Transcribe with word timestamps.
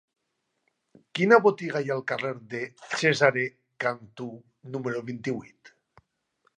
Quina 1.19 1.37
botiga 1.47 1.81
hi 1.85 1.91
ha 1.91 1.93
al 1.97 2.01
carrer 2.13 2.33
de 2.55 2.63
Cesare 3.03 3.45
Cantù 3.87 4.31
número 4.77 5.07
vint-i-vuit? 5.13 5.75